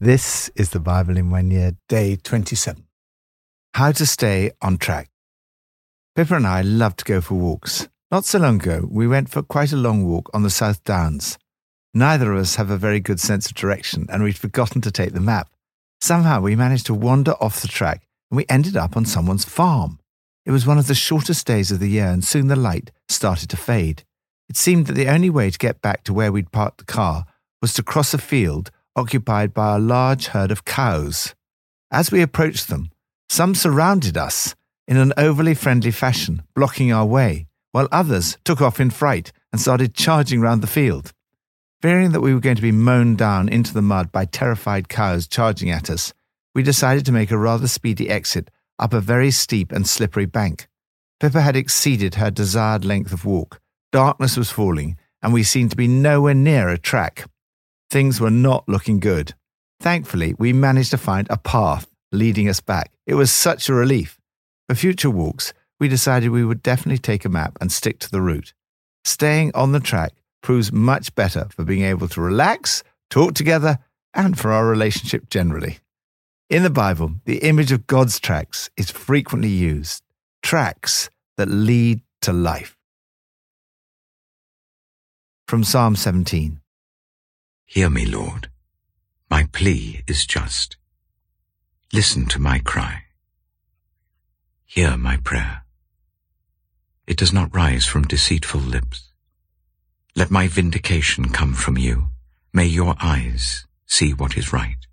[0.00, 2.86] This is the Bible in one year, day 27.
[3.74, 5.10] How to stay on track.
[6.14, 7.88] Pippa and I love to go for walks.
[8.12, 11.36] Not so long ago, we went for quite a long walk on the South Downs.
[11.94, 15.14] Neither of us have a very good sense of direction, and we'd forgotten to take
[15.14, 15.50] the map.
[16.00, 19.98] Somehow we managed to wander off the track, and we ended up on someone's farm.
[20.46, 23.50] It was one of the shortest days of the year, and soon the light started
[23.50, 24.04] to fade.
[24.48, 27.26] It seemed that the only way to get back to where we'd parked the car
[27.60, 31.34] was to cross a field occupied by a large herd of cows.
[31.90, 32.90] As we approached them,
[33.30, 34.54] some surrounded us
[34.86, 39.60] in an overly friendly fashion, blocking our way, while others took off in fright and
[39.60, 41.12] started charging round the field.
[41.80, 45.28] Fearing that we were going to be mown down into the mud by terrified cows
[45.28, 46.12] charging at us,
[46.54, 50.66] we decided to make a rather speedy exit up a very steep and slippery bank.
[51.20, 53.60] Pippa had exceeded her desired length of walk.
[53.92, 57.26] Darkness was falling, and we seemed to be nowhere near a track.
[57.90, 59.34] Things were not looking good.
[59.80, 62.92] Thankfully, we managed to find a path leading us back.
[63.06, 64.18] It was such a relief.
[64.68, 68.20] For future walks, we decided we would definitely take a map and stick to the
[68.20, 68.52] route.
[69.04, 73.78] Staying on the track proves much better for being able to relax, talk together,
[74.12, 75.78] and for our relationship generally.
[76.50, 80.02] In the Bible, the image of God's tracks is frequently used
[80.42, 82.76] tracks that lead to life.
[85.46, 86.57] From Psalm 17
[87.70, 88.48] Hear me, Lord.
[89.30, 90.78] My plea is just.
[91.92, 93.02] Listen to my cry.
[94.64, 95.64] Hear my prayer.
[97.06, 99.12] It does not rise from deceitful lips.
[100.16, 102.08] Let my vindication come from you.
[102.54, 104.86] May your eyes see what is right.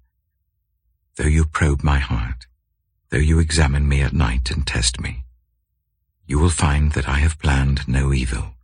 [1.15, 2.45] Though you probe my heart,
[3.09, 5.23] though you examine me at night and test me,
[6.27, 8.55] you will find that I have planned no evil.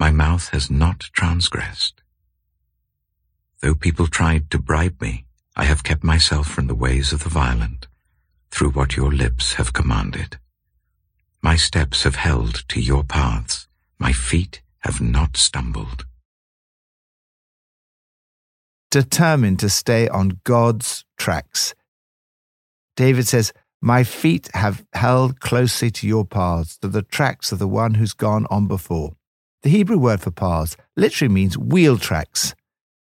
[0.00, 2.01] My mouth has not transgressed.
[3.62, 5.24] Though people tried to bribe me,
[5.54, 7.86] I have kept myself from the ways of the violent,
[8.50, 10.38] through what your lips have commanded.
[11.40, 13.68] My steps have held to your paths,
[14.00, 16.06] my feet have not stumbled.
[18.90, 21.72] Determined to stay on God's tracks.
[22.96, 27.68] David says, My feet have held closely to your paths, to the tracks of the
[27.68, 29.14] one who's gone on before.
[29.62, 32.56] The Hebrew word for paths literally means wheel tracks.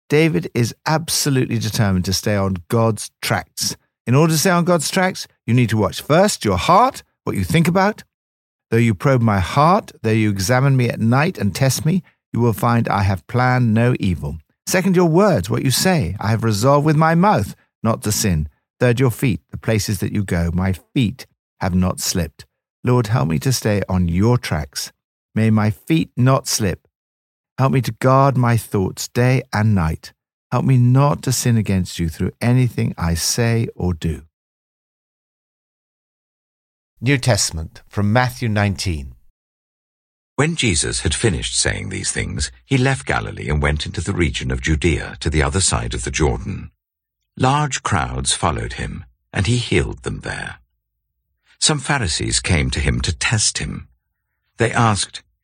[0.09, 3.77] David is absolutely determined to stay on God's tracks.
[4.07, 7.35] In order to stay on God's tracks, you need to watch first your heart, what
[7.35, 8.03] you think about.
[8.71, 12.03] Though you probe my heart, though you examine me at night and test me,
[12.33, 14.37] you will find I have planned no evil.
[14.65, 16.15] Second, your words, what you say.
[16.19, 18.49] I have resolved with my mouth not to sin.
[18.79, 20.49] Third, your feet, the places that you go.
[20.53, 21.27] My feet
[21.59, 22.45] have not slipped.
[22.83, 24.91] Lord, help me to stay on your tracks.
[25.35, 26.87] May my feet not slip.
[27.59, 30.13] Help me to guard my thoughts day and night.
[30.49, 34.21] Help me not to sin against you through anything I say or do.
[37.01, 39.13] New Testament from Matthew 19.
[40.37, 44.51] When Jesus had finished saying these things, he left Galilee and went into the region
[44.51, 46.71] of Judea to the other side of the Jordan.
[47.35, 49.03] Large crowds followed him,
[49.33, 50.59] and he healed them there.
[51.59, 53.89] Some Pharisees came to him to test him.
[54.55, 55.23] They asked,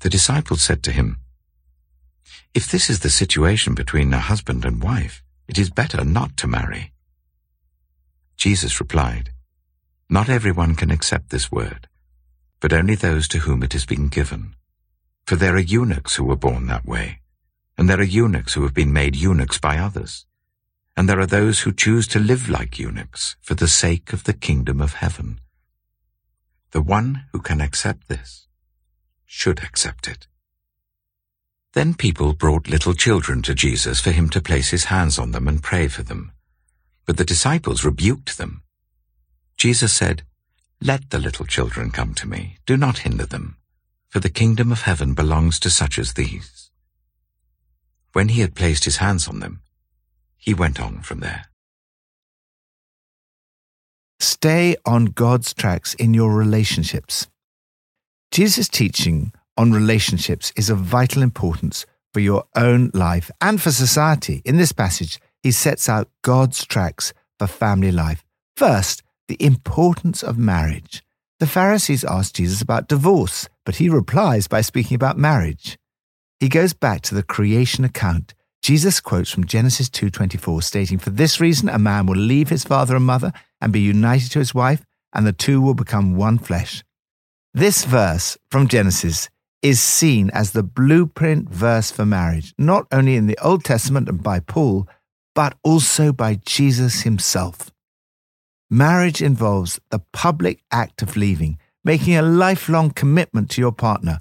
[0.00, 1.20] The disciples said to him,
[2.54, 6.46] If this is the situation between a husband and wife, it is better not to
[6.46, 6.92] marry.
[8.36, 9.30] Jesus replied,
[10.10, 11.88] Not everyone can accept this word,
[12.60, 14.54] but only those to whom it has been given.
[15.26, 17.20] For there are eunuchs who were born that way,
[17.78, 20.26] and there are eunuchs who have been made eunuchs by others,
[20.96, 24.32] and there are those who choose to live like eunuchs for the sake of the
[24.32, 25.40] kingdom of heaven.
[26.72, 28.45] The one who can accept this
[29.26, 30.26] should accept it.
[31.74, 35.46] Then people brought little children to Jesus for him to place his hands on them
[35.46, 36.32] and pray for them.
[37.04, 38.62] But the disciples rebuked them.
[39.56, 40.22] Jesus said,
[40.80, 42.56] Let the little children come to me.
[42.64, 43.56] Do not hinder them,
[44.08, 46.70] for the kingdom of heaven belongs to such as these.
[48.12, 49.60] When he had placed his hands on them,
[50.38, 51.46] he went on from there.
[54.18, 57.26] Stay on God's tracks in your relationships.
[58.30, 64.42] Jesus' teaching on relationships is of vital importance for your own life and for society.
[64.44, 68.24] In this passage, he sets out God's tracks for family life.
[68.56, 71.02] First, the importance of marriage.
[71.40, 75.78] The Pharisees ask Jesus about divorce, but he replies by speaking about marriage.
[76.40, 78.34] He goes back to the creation account.
[78.62, 82.96] Jesus quotes from Genesis 2:24 stating, "For this reason a man will leave his father
[82.96, 84.82] and mother and be united to his wife,
[85.12, 86.82] and the two will become one flesh."
[87.56, 89.30] This verse from Genesis
[89.62, 94.22] is seen as the blueprint verse for marriage, not only in the Old Testament and
[94.22, 94.86] by Paul,
[95.34, 97.70] but also by Jesus himself.
[98.68, 104.18] Marriage involves the public act of leaving, making a lifelong commitment to your partner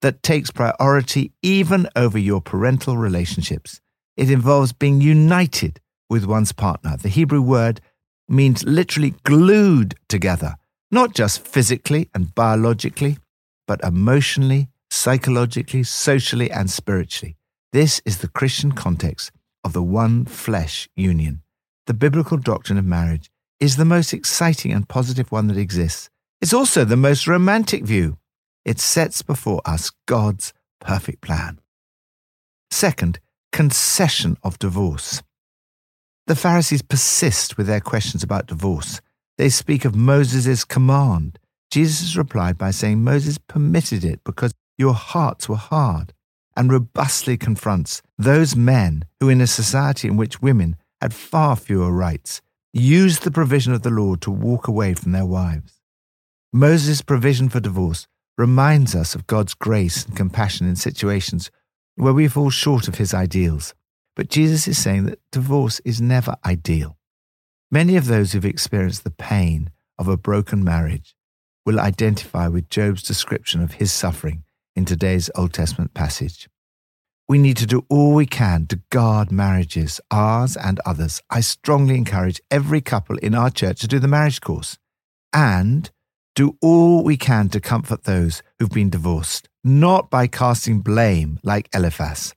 [0.00, 3.80] that takes priority even over your parental relationships.
[4.16, 5.78] It involves being united
[6.10, 6.96] with one's partner.
[6.96, 7.80] The Hebrew word
[8.28, 10.56] means literally glued together,
[10.92, 13.16] not just physically and biologically,
[13.66, 17.36] but emotionally, psychologically, socially, and spiritually.
[17.72, 19.32] This is the Christian context
[19.64, 21.42] of the one flesh union.
[21.86, 26.10] The biblical doctrine of marriage is the most exciting and positive one that exists.
[26.42, 28.18] It's also the most romantic view.
[28.64, 31.60] It sets before us God's perfect plan.
[32.70, 33.18] Second,
[33.52, 35.22] concession of divorce.
[36.26, 39.00] The Pharisees persist with their questions about divorce.
[39.38, 41.38] They speak of Moses' command.
[41.70, 46.12] Jesus replied by saying Moses permitted it because your hearts were hard,
[46.56, 51.90] and robustly confronts those men who, in a society in which women had far fewer
[51.90, 52.42] rights,
[52.72, 55.80] used the provision of the Lord to walk away from their wives.
[56.52, 58.06] Moses' provision for divorce
[58.36, 61.50] reminds us of God's grace and compassion in situations
[61.96, 63.74] where we fall short of his ideals.
[64.16, 66.98] But Jesus is saying that divorce is never ideal.
[67.72, 71.16] Many of those who've experienced the pain of a broken marriage
[71.64, 74.44] will identify with Job's description of his suffering
[74.76, 76.50] in today's Old Testament passage.
[77.30, 81.22] We need to do all we can to guard marriages, ours and others.
[81.30, 84.76] I strongly encourage every couple in our church to do the marriage course
[85.32, 85.90] and
[86.34, 91.70] do all we can to comfort those who've been divorced, not by casting blame like
[91.72, 92.34] Eliphaz.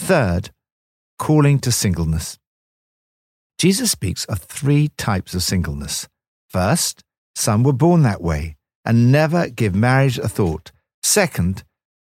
[0.00, 0.50] Third,
[1.16, 2.40] calling to singleness.
[3.62, 6.08] Jesus speaks of three types of singleness.
[6.50, 7.04] First,
[7.36, 10.72] some were born that way and never give marriage a thought.
[11.04, 11.62] Second,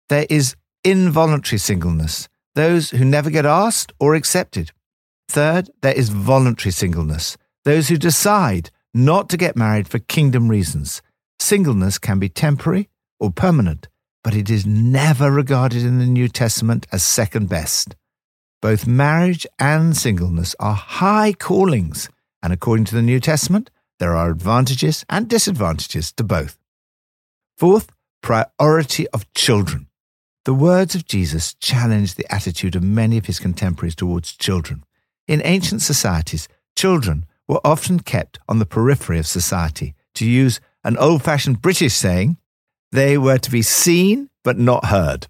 [0.09, 4.69] there is involuntary singleness, those who never get asked or accepted.
[5.27, 7.35] Third, there is voluntary singleness,
[7.65, 11.01] those who decide not to get married for kingdom reasons.
[11.39, 13.87] Singleness can be temporary or permanent,
[14.23, 17.95] but it is never regarded in the New Testament as second best.
[18.61, 22.09] Both marriage and singleness are high callings,
[22.43, 23.69] and according to the New Testament,
[23.99, 26.57] there are advantages and disadvantages to both.
[27.57, 27.89] Fourth,
[28.21, 29.87] priority of children.
[30.43, 34.83] The words of Jesus challenge the attitude of many of his contemporaries towards children.
[35.27, 39.95] In ancient societies, children were often kept on the periphery of society.
[40.15, 42.37] To use an old fashioned British saying,
[42.91, 45.27] they were to be seen but not heard.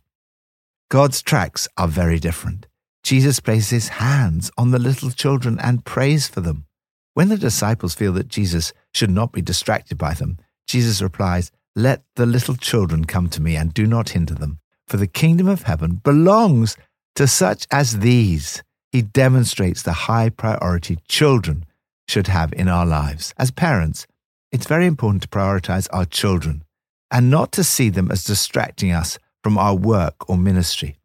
[0.89, 2.65] God's tracks are very different.
[3.03, 6.65] Jesus places his hands on the little children and prays for them.
[7.13, 10.37] When the disciples feel that Jesus should not be distracted by them,
[10.67, 14.97] Jesus replies, let the little children come to me and do not hinder them, for
[14.97, 16.77] the kingdom of heaven belongs
[17.15, 18.63] to such as these.
[18.91, 21.65] He demonstrates the high priority children
[22.07, 23.33] should have in our lives.
[23.37, 24.07] As parents,
[24.51, 26.63] it's very important to prioritize our children
[27.11, 30.97] and not to see them as distracting us from our work or ministry.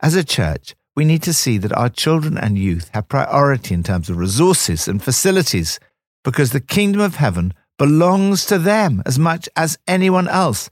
[0.00, 3.82] As a church, we need to see that our children and youth have priority in
[3.82, 5.80] terms of resources and facilities
[6.22, 10.70] because the kingdom of heaven belongs to them as much as anyone else.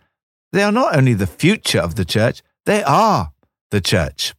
[0.52, 3.32] They are not only the future of the church, they are
[3.70, 4.34] the church.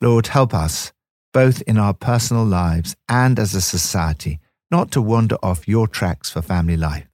[0.00, 0.92] Lord, help us,
[1.32, 6.30] both in our personal lives and as a society, not to wander off your tracks
[6.30, 7.06] for family life.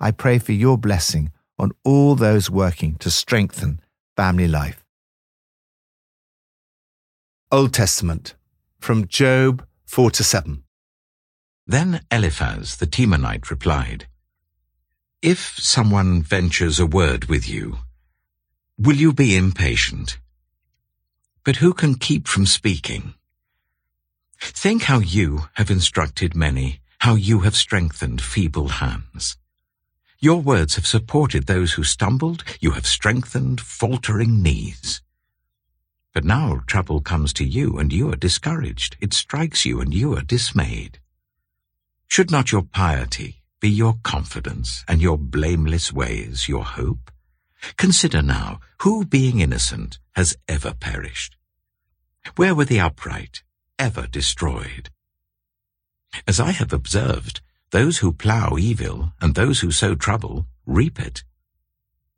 [0.00, 3.80] I pray for your blessing on all those working to strengthen
[4.16, 4.84] family life.
[7.52, 8.34] Old Testament,
[8.78, 10.62] from Job 4 to 7.
[11.66, 14.06] Then Eliphaz the Temanite replied,
[15.22, 17.78] If someone ventures a word with you,
[18.78, 20.18] will you be impatient?
[21.44, 23.14] but who can keep from speaking?
[24.40, 29.36] Think how you have instructed many, how you have strengthened feeble hands.
[30.18, 35.00] Your words have supported those who stumbled, you have strengthened faltering knees.
[36.12, 38.96] But now trouble comes to you, and you are discouraged.
[39.00, 40.98] It strikes you, and you are dismayed.
[42.08, 47.12] Should not your piety be your confidence, and your blameless ways your hope?
[47.76, 51.36] Consider now, who being innocent has ever perished?
[52.36, 53.42] Where were the upright
[53.78, 54.90] ever destroyed?
[56.26, 57.40] As I have observed,
[57.70, 61.22] those who plough evil and those who sow trouble reap it.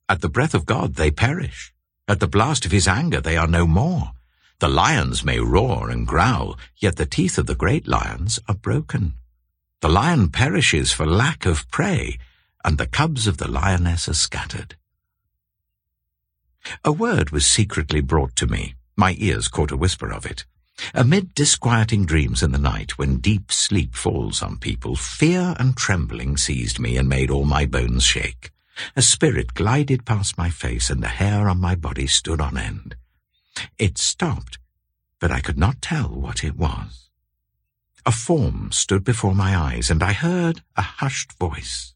[0.09, 1.75] At the breath of God they perish.
[2.13, 4.13] At the blast of his anger they are no more.
[4.59, 9.15] The lions may roar and growl, yet the teeth of the great lions are broken.
[9.81, 12.19] The lion perishes for lack of prey,
[12.67, 14.77] and the cubs of the lioness are scattered.
[16.85, 18.75] A word was secretly brought to me.
[18.95, 20.45] My ears caught a whisper of it.
[20.93, 26.37] Amid disquieting dreams in the night, when deep sleep falls on people, fear and trembling
[26.37, 28.53] seized me and made all my bones shake.
[28.97, 32.97] A spirit glided past my face, and the hair on my body stood on end.
[33.79, 34.59] It stopped,
[35.21, 37.11] but I could not tell what it was.
[38.05, 41.95] A form stood before my eyes, and I heard a hushed voice.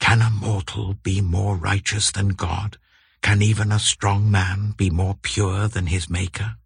[0.00, 2.78] Can a mortal be more righteous than God?
[3.20, 6.56] Can even a strong man be more pure than his Maker?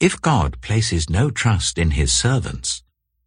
[0.00, 2.82] If God places no trust in his servants,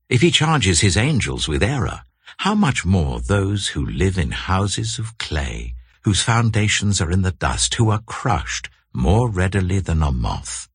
[0.09, 2.01] if he charges his angels with error,
[2.37, 7.31] how much more those who live in houses of clay, whose foundations are in the
[7.31, 10.69] dust, who are crushed more readily than a moth?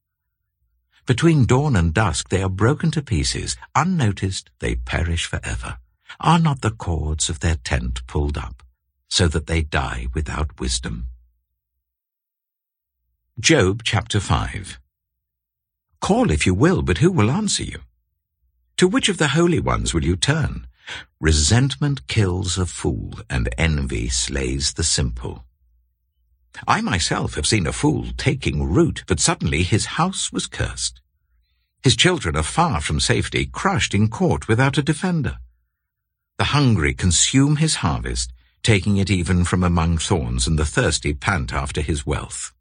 [1.07, 5.79] Between dawn and dusk they are broken to pieces, unnoticed they perish forever.
[6.21, 8.63] Are not the cords of their tent pulled up,
[9.09, 11.07] so that they die without wisdom?
[13.39, 14.79] Job chapter 5
[16.01, 17.81] Call if you will, but who will answer you?
[18.77, 20.67] To which of the holy ones will you turn?
[21.21, 25.45] Resentment kills a fool, and envy slays the simple.
[26.67, 31.01] I myself have seen a fool taking root, but suddenly his house was cursed.
[31.83, 35.39] His children are far from safety, crushed in court without a defender.
[36.39, 38.33] The hungry consume his harvest,
[38.63, 42.53] taking it even from among thorns, and the thirsty pant after his wealth.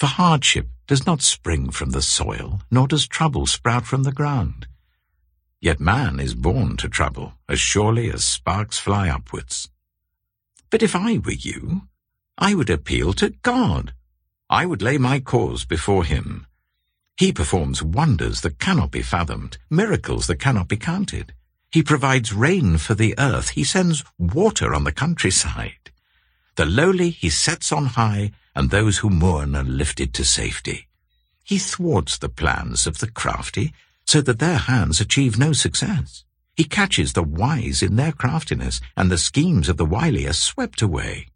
[0.00, 4.66] For hardship does not spring from the soil, nor does trouble sprout from the ground.
[5.62, 9.70] Yet man is born to trouble, as surely as sparks fly upwards.
[10.70, 11.82] But if I were you,
[12.36, 13.94] I would appeal to God.
[14.50, 16.48] I would lay my cause before him.
[17.16, 21.32] He performs wonders that cannot be fathomed, miracles that cannot be counted.
[21.70, 23.50] He provides rain for the earth.
[23.50, 25.92] He sends water on the countryside.
[26.56, 30.88] The lowly he sets on high, and those who mourn are lifted to safety.
[31.44, 33.72] He thwarts the plans of the crafty,
[34.12, 36.26] so that their hands achieve no success.
[36.54, 40.82] He catches the wise in their craftiness, and the schemes of the wily are swept
[40.82, 41.28] away.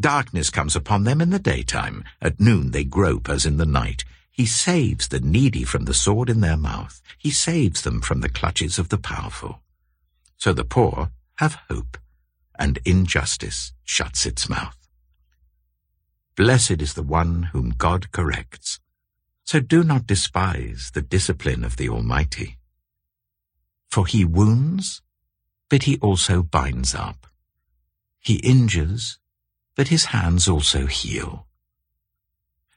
[0.00, 4.02] Darkness comes upon them in the daytime, at noon they grope as in the night.
[4.32, 7.00] He saves the needy from the sword in their mouth.
[7.18, 9.60] He saves them from the clutches of the powerful.
[10.38, 11.98] So the poor have hope,
[12.58, 14.88] and injustice shuts its mouth.
[16.34, 18.80] Blessed is the one whom God corrects.
[19.44, 22.58] So do not despise the discipline of the Almighty.
[23.90, 25.02] For he wounds,
[25.68, 27.26] but he also binds up.
[28.20, 29.18] He injures,
[29.74, 31.46] but his hands also heal.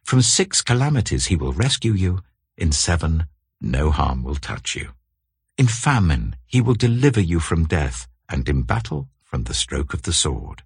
[0.04, 2.22] From six calamities he will rescue you,
[2.58, 3.28] in seven
[3.62, 4.92] no harm will touch you.
[5.58, 10.04] In famine he will deliver you from death, and in battle from the stroke of
[10.04, 10.64] the sword.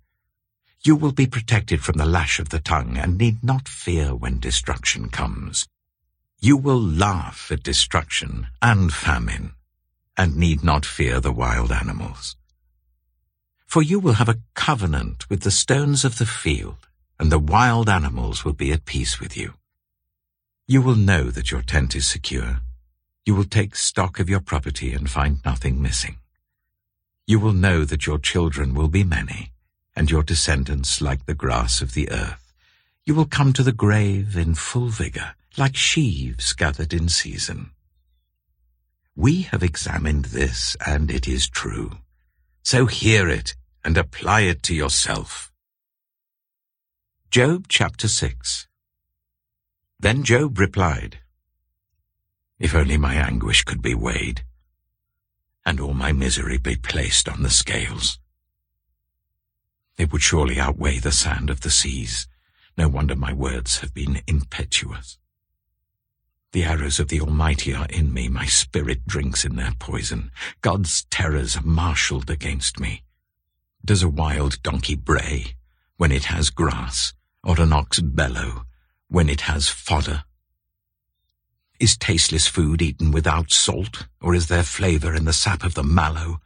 [0.81, 4.39] You will be protected from the lash of the tongue and need not fear when
[4.39, 5.67] destruction comes.
[6.41, 9.55] You will laugh at destruction and famine
[10.15, 12.37] and need not fear the wild animals.
[13.65, 16.87] For you will have a covenant with the stones of the field,
[17.19, 19.55] and the wild animals will be at peace with you.
[20.65, 22.61] You will know that your tent is secure.
[23.25, 26.19] You will take stock of your property and find nothing missing.
[27.27, 29.51] You will know that your children will be many,
[29.93, 32.53] and your descendants like the grass of the earth.
[33.05, 37.71] You will come to the grave in full vigor, like sheaves gathered in season.
[39.15, 41.97] We have examined this, and it is true.
[42.63, 45.51] So hear it and apply it to yourself.
[47.29, 48.67] Job chapter 6
[49.99, 51.19] Then Job replied,
[52.57, 54.45] If only my anguish could be weighed,
[55.65, 58.17] and all my misery be placed on the scales.
[59.97, 62.27] It would surely outweigh the sand of the seas.
[62.77, 65.18] No wonder my words have been impetuous.
[66.51, 70.31] The arrows of the Almighty are in me, my spirit drinks in their poison.
[70.61, 73.03] God's terrors are marshalled against me.
[73.85, 75.55] Does a wild donkey bray
[75.97, 77.13] when it has grass,
[77.43, 78.65] or an ox bellow
[79.09, 80.23] when it has fodder?
[81.79, 85.83] Is tasteless food eaten without salt, or is there flavor in the sap of the
[85.83, 86.41] mallow?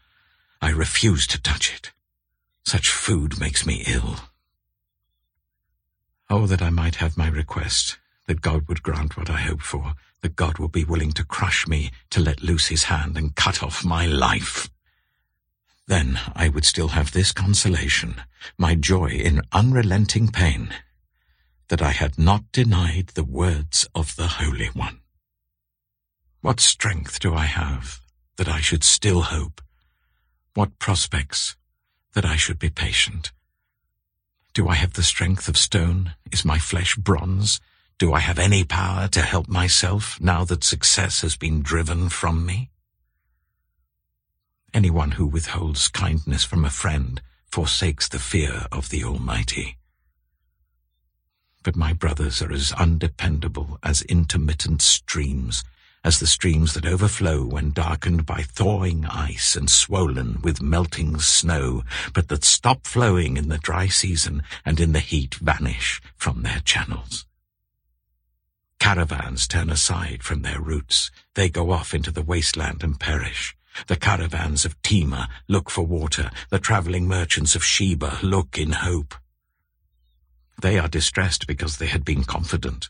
[0.61, 1.91] I refuse to touch it.
[2.65, 4.17] Such food makes me ill.
[6.29, 9.93] Oh, that I might have my request, that God would grant what I hope for,
[10.21, 13.61] that God would be willing to crush me, to let loose his hand and cut
[13.61, 14.69] off my life.
[15.87, 18.21] Then I would still have this consolation,
[18.57, 20.73] my joy in unrelenting pain,
[21.67, 24.99] that I had not denied the words of the Holy One.
[26.41, 28.01] What strength do I have
[28.37, 29.61] that I should still hope?
[30.53, 31.55] What prospects
[32.13, 33.31] that I should be patient?
[34.53, 36.13] Do I have the strength of stone?
[36.31, 37.59] Is my flesh bronze?
[37.99, 42.45] Do I have any power to help myself now that success has been driven from
[42.45, 42.71] me?
[44.73, 47.21] Anyone who withholds kindness from a friend
[47.51, 49.77] forsakes the fear of the Almighty.
[51.61, 55.63] But my brothers are as undependable as intermittent streams,
[56.03, 61.83] as the streams that overflow when darkened by thawing ice and swollen with melting snow,
[62.11, 66.59] but that stop flowing in the dry season and in the heat vanish from their
[66.65, 67.27] channels.
[68.83, 71.09] Caravans turn aside from their routes.
[71.35, 73.55] They go off into the wasteland and perish.
[73.87, 76.29] The caravans of Tema look for water.
[76.49, 79.15] The travelling merchants of Sheba look in hope.
[80.61, 82.89] They are distressed because they had been confident.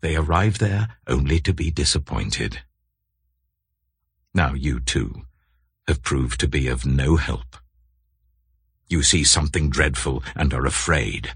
[0.00, 2.60] They arrive there only to be disappointed.
[4.32, 5.22] Now you, too,
[5.88, 7.56] have proved to be of no help.
[8.86, 11.32] You see something dreadful and are afraid.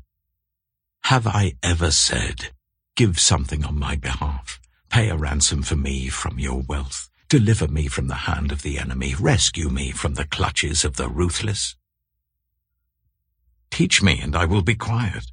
[1.07, 2.53] Have I ever said,
[2.97, 7.09] give something on my behalf, pay a ransom for me from your wealth?
[7.29, 9.15] Deliver me from the hand of the enemy.
[9.19, 11.75] Rescue me from the clutches of the ruthless.
[13.71, 15.25] Teach me, and I will be quiet.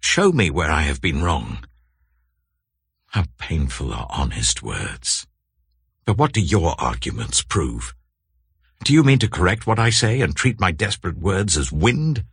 [0.00, 1.64] Show me where I have been wrong.
[3.06, 5.26] How painful are honest words.
[6.04, 7.94] But what do your arguments prove?
[8.84, 12.24] Do you mean to correct what I say and treat my desperate words as wind?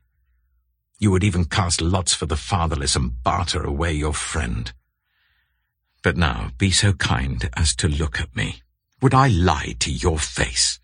[0.98, 4.72] You would even cast lots for the fatherless and barter away your friend.
[6.02, 8.62] But now be so kind as to look at me.
[9.02, 10.80] Would I lie to your face?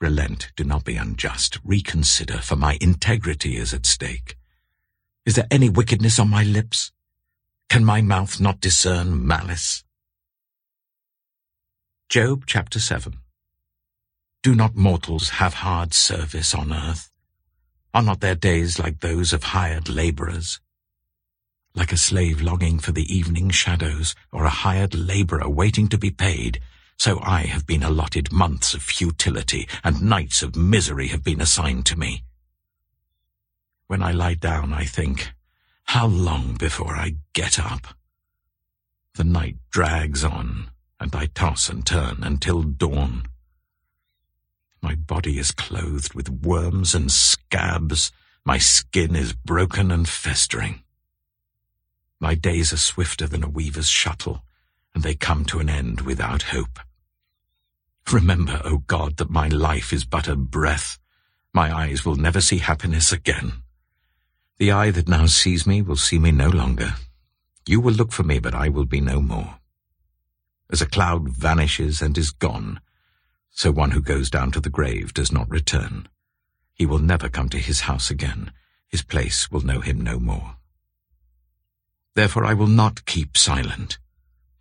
[0.00, 1.58] Relent, do not be unjust.
[1.64, 4.36] Reconsider, for my integrity is at stake.
[5.26, 6.92] Is there any wickedness on my lips?
[7.68, 9.82] Can my mouth not discern malice?
[12.08, 13.14] Job chapter 7
[14.42, 17.10] Do not mortals have hard service on earth?
[17.98, 20.60] Are not their days like those of hired labourers?
[21.74, 26.12] like a slave longing for the evening shadows, or a hired labourer waiting to be
[26.12, 26.60] paid,
[26.96, 31.86] so I have been allotted months of futility, and nights of misery have been assigned
[31.86, 32.22] to me.
[33.88, 35.32] When I lie down, I think,
[35.82, 37.96] how long before I get up?
[39.16, 43.24] The night drags on, and I toss and turn until dawn.
[44.80, 48.12] My body is clothed with worms and scabs,
[48.44, 50.82] my skin is broken and festering.
[52.20, 54.42] My days are swifter than a weaver's shuttle,
[54.94, 56.78] and they come to an end without hope.
[58.10, 60.98] Remember, O God, that my life is but a breath.
[61.52, 63.62] My eyes will never see happiness again.
[64.58, 66.94] The eye that now sees me will see me no longer.
[67.66, 69.58] You will look for me, but I will be no more.
[70.70, 72.80] As a cloud vanishes and is gone,
[73.50, 76.08] so one who goes down to the grave does not return.
[76.74, 78.52] He will never come to his house again.
[78.86, 80.56] His place will know him no more.
[82.14, 83.98] Therefore I will not keep silent.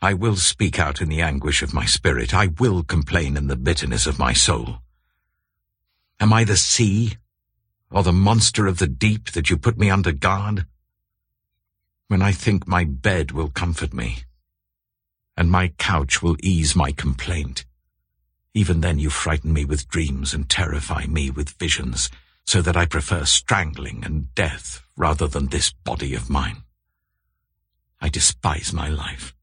[0.02, 2.34] I will speak out in the anguish of my spirit.
[2.34, 4.80] I will complain in the bitterness of my soul.
[6.20, 7.18] Am I the sea,
[7.92, 10.66] or the monster of the deep that you put me under guard?
[12.08, 14.24] When I think my bed will comfort me,
[15.36, 17.66] and my couch will ease my complaint,
[18.58, 22.10] even then you frighten me with dreams and terrify me with visions,
[22.46, 26.64] so that I prefer strangling and death rather than this body of mine.
[28.02, 29.36] I despise my life.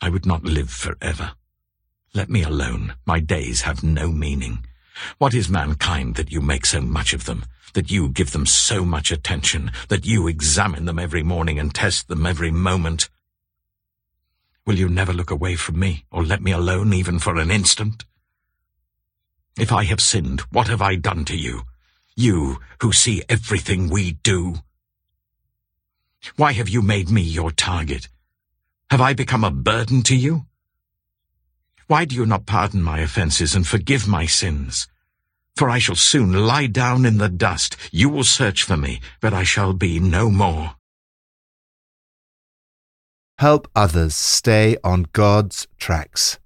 [0.00, 1.32] I would not live forever.
[2.12, 2.94] Let me alone.
[3.06, 4.66] My days have no meaning.
[5.18, 8.84] What is mankind that you make so much of them, that you give them so
[8.84, 13.08] much attention, that you examine them every morning and test them every moment?
[14.64, 18.04] Will you never look away from me, or let me alone even for an instant?
[19.58, 21.62] If I have sinned, what have I done to you?
[22.14, 24.56] You who see everything we do?
[26.36, 28.08] Why have you made me your target?
[28.90, 30.46] Have I become a burden to you?
[31.88, 34.86] Why do you not pardon my offences and forgive my sins?
[35.56, 37.76] For I shall soon lie down in the dust.
[37.90, 40.76] You will search for me, but I shall be no more.
[43.42, 46.38] Help others stay on God's tracks.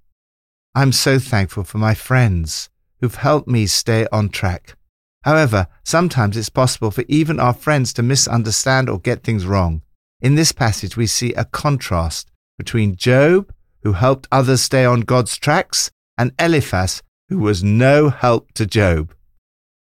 [0.75, 4.79] I'm so thankful for my friends who've helped me stay on track.
[5.23, 9.83] However, sometimes it's possible for even our friends to misunderstand or get things wrong.
[10.23, 15.37] In this passage, we see a contrast between Job, who helped others stay on God's
[15.37, 19.13] tracks, and Eliphaz, who was no help to Job.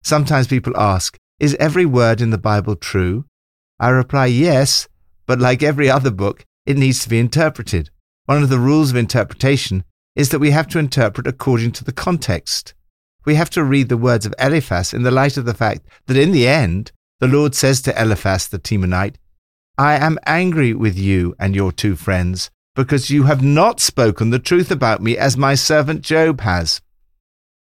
[0.04, 3.24] Sometimes people ask, Is every word in the Bible true?
[3.80, 4.90] I reply, Yes,
[5.26, 7.90] but like every other book, it needs to be interpreted.
[8.26, 11.94] One of the rules of interpretation is that we have to interpret according to the
[11.94, 12.74] context.
[13.26, 16.18] We have to read the words of Eliphaz in the light of the fact that
[16.18, 19.16] in the end, the Lord says to Eliphaz the Temanite,
[19.78, 24.40] I am angry with you and your two friends, because you have not spoken the
[24.40, 26.82] truth about me as my servant Job has.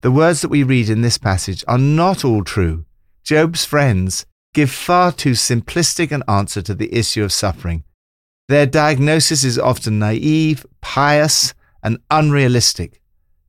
[0.01, 2.85] The words that we read in this passage are not all true.
[3.23, 7.85] Job's friends give far too simplistic an answer to the issue of suffering.
[8.51, 13.01] Their diagnosis is often naive, pious, and unrealistic.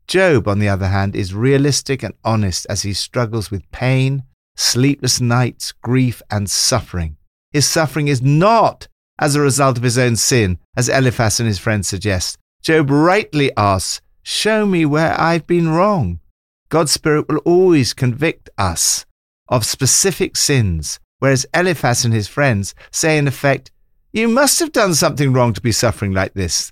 [0.07, 4.23] Job, on the other hand, is realistic and honest as he struggles with pain,
[4.55, 7.17] sleepless nights, grief, and suffering.
[7.51, 8.87] His suffering is not
[9.19, 12.39] as a result of his own sin, as Eliphaz and his friends suggest.
[12.63, 16.21] Job rightly asks, Show me where I've been wrong.
[16.69, 19.05] God's Spirit will always convict us
[19.49, 23.73] of specific sins, whereas Eliphaz and his friends say, in effect,
[24.15, 26.71] You must have done something wrong to be suffering like this.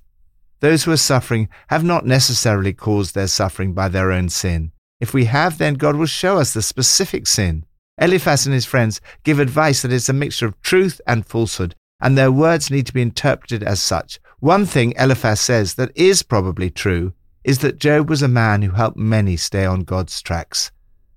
[0.60, 4.72] Those who are suffering have not necessarily caused their suffering by their own sin.
[5.00, 7.64] If we have, then God will show us the specific sin.
[7.96, 12.16] Eliphaz and his friends give advice that it's a mixture of truth and falsehood, and
[12.16, 14.20] their words need to be interpreted as such.
[14.40, 18.72] One thing Eliphaz says that is probably true is that Job was a man who
[18.72, 20.72] helped many stay on God's tracks.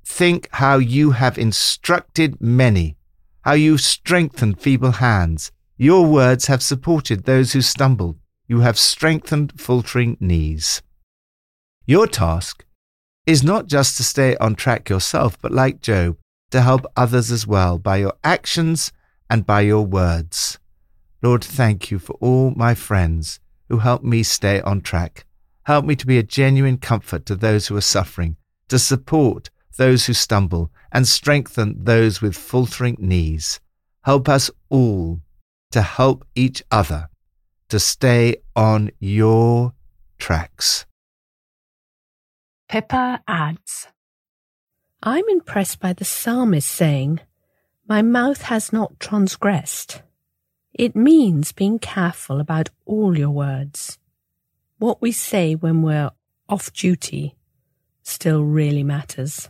[0.05, 2.95] Think how you have instructed many,
[3.41, 5.51] how you strengthened feeble hands.
[5.83, 8.17] Your words have supported those who stumbled.
[8.47, 10.81] You have strengthened faltering knees.
[11.85, 12.63] Your task
[13.25, 16.15] is not just to stay on track yourself, but like Job,
[16.51, 18.93] to help others as well by your actions
[19.29, 20.57] and by your words.
[21.21, 25.25] Lord, thank you for all my friends who help me stay on track.
[25.63, 28.37] Help me to be a genuine comfort to those who are suffering,
[28.69, 33.59] to support those who stumble, and strengthen those with faltering knees.
[34.03, 35.19] Help us all
[35.73, 37.09] to help each other
[37.69, 39.73] to stay on your
[40.17, 40.85] tracks.
[42.69, 43.87] Pippa adds
[45.03, 47.19] I'm impressed by the psalmist saying,
[47.87, 50.01] My mouth has not transgressed.
[50.73, 53.99] It means being careful about all your words
[54.83, 56.11] what we say when we're
[56.49, 57.37] off duty
[58.01, 59.49] still really matters.